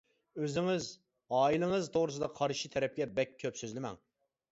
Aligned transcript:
ئۆزىڭىز، 0.45 0.85
ئائىلىڭىز، 1.39 1.89
توغرىسىدا 1.97 2.29
قارشى 2.39 2.71
تەرەپكە 2.77 3.07
بەك 3.21 3.37
كۆپ 3.45 3.61
سۆزلىمەڭ. 3.61 4.01